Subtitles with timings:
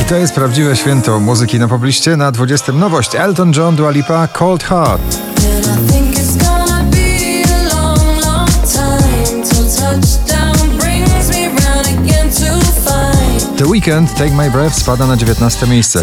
[0.00, 2.16] I to jest prawdziwe święto muzyki na pobliście.
[2.16, 5.18] Na 20 nowość Elton John, Dua Lipa, Cold Heart.
[13.56, 16.02] The Weekend, Take My Breath spada na 19 miejsce.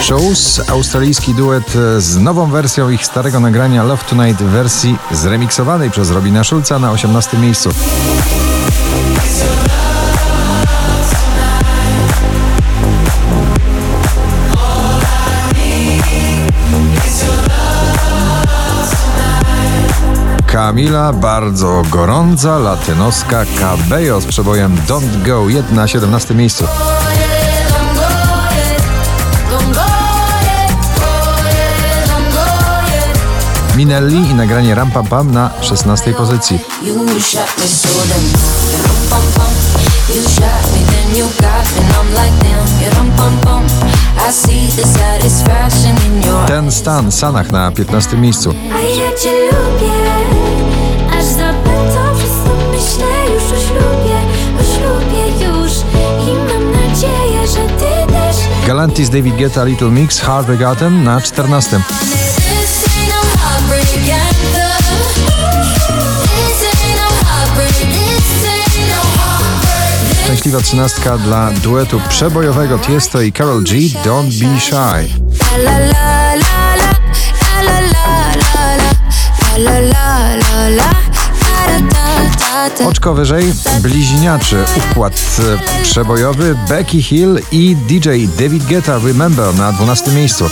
[0.00, 6.10] Shows, australijski duet z nową wersją ich starego nagrania Love Tonight w wersji zremiksowanej przez
[6.10, 7.70] Robina Schulza na 18 miejscu.
[20.46, 26.64] Kamila, bardzo gorąca, latynoska Cabello z przebojem Don't Go, jedna 17 miejscu.
[33.78, 36.58] Minelli i nagranie Ram Pam Pam na 16 pozycji.
[46.46, 48.54] Ten stan Sanach na 15 miejscu.
[48.72, 49.92] A ja cię lubię,
[51.18, 54.18] aż zapędzą przez to myślę już o ślubie,
[54.60, 55.72] o ślubie już
[56.28, 58.66] i mam nadzieję, że ty też.
[58.66, 61.80] Galantis David Guetta Little Mix Heartbreak Anthem na 14.
[70.38, 75.08] Szczęśliwa trzynastka dla duetu przebojowego Tiesto i Karol G Don't Be Shy.
[82.86, 90.10] Oczko wyżej bliźniaczy układ e, przebojowy Becky Hill i DJ David Guetta Remember na 12
[90.10, 90.50] miejscu.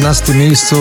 [0.00, 0.76] 11 miejscu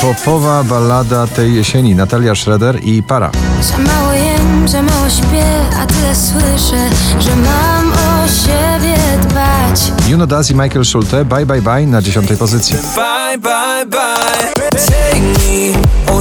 [0.00, 3.30] popowa ballada tej jesieni Natalia Schroeder i Para.
[3.60, 5.44] Za mało jem, za mało śpię,
[5.80, 6.90] a tyle słyszę,
[7.20, 10.08] że mam o siebie dbać.
[10.08, 12.76] Juno Daz i Michael Schulte Bye Bye Bye na 10 pozycji.
[12.76, 14.52] Bye, bye, bye.
[14.86, 15.72] Take me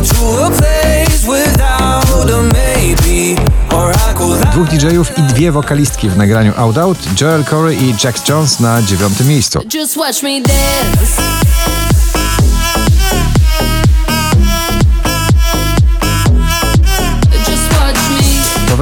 [0.01, 3.41] to a place without a maybe.
[3.75, 7.95] Or I could Dwóch DJ-ów i dwie wokalistki w nagraniu Out Out, Joel Corey i
[8.03, 9.59] Jax Jones na dziewiątym miejscu.
[9.73, 11.21] Just watch me dance.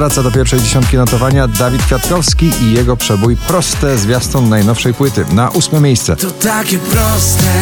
[0.03, 5.50] Powraca do pierwszej dziesiątki notowania Dawid Kwiatkowski i jego przebój Proste zwiastun najnowszej płyty na
[5.50, 6.16] ósme miejsce.
[6.16, 7.62] To takie proste,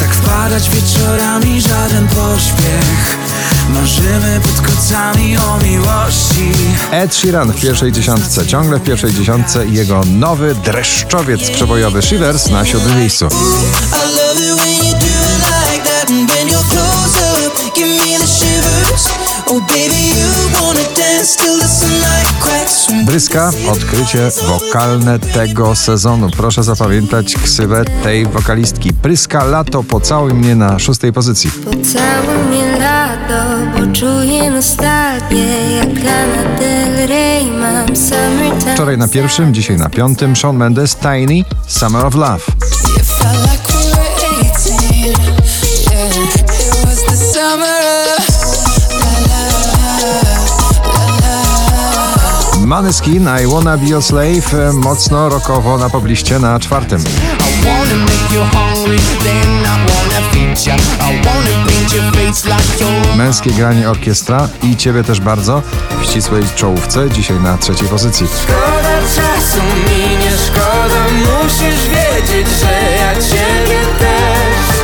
[0.00, 3.16] tak wpadać wieczorami, żaden pośpiech.
[3.74, 6.52] Marzymy pod kocami o miłości.
[6.90, 12.50] Ed Sheeran w pierwszej dziesiątce, ciągle w pierwszej dziesiątce i jego nowy dreszczowiec przebojowy Shivers
[12.50, 13.28] na siódmym miejscu.
[23.10, 26.30] Bryska, odkrycie wokalne tego sezonu.
[26.36, 28.92] Proszę zapamiętać ksywę tej wokalistki.
[28.92, 31.50] Pryska Lato, pocałuj mnie na szóstej pozycji.
[31.50, 33.42] Pocałuj mnie lato,
[33.76, 40.56] poczuję nostalgię Jak Lana Del Rey mam summertime Wczoraj na pierwszym, dzisiaj na piątym Shawn
[40.56, 42.42] Mendes, Tiny, Summer of Love.
[52.70, 57.04] Maneskin, I Wanna Be Your Slave, e, mocno rokowo na pobliście na czwartym.
[63.16, 65.62] Męskie granie orkiestra i ciebie też bardzo
[66.00, 68.26] w ścisłej czołówce, dzisiaj na trzeciej pozycji.
[68.42, 71.04] Szkoda czasu mi nie szkoda,
[71.42, 74.74] musisz wiedzieć, że ja ciebie też.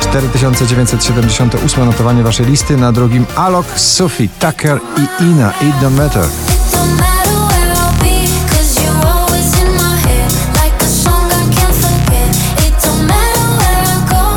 [0.00, 5.50] 4978 notowanie waszej listy, na drugim Alok, Sophie, Tucker i Ina.
[5.50, 6.24] It don't matter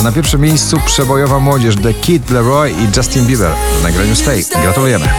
[0.09, 4.43] Na pierwszym miejscu przebojowa młodzież The Kid Leroy i Justin Bieber w nagraniu Stay.
[4.61, 5.09] Gratulujemy.